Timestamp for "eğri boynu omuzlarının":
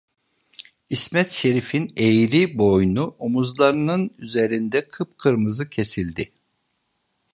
1.97-4.11